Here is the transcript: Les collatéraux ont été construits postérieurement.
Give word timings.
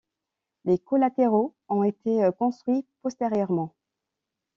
Les 0.65 0.79
collatéraux 0.79 1.53
ont 1.69 1.83
été 1.83 2.27
construits 2.39 2.87
postérieurement. 3.03 3.75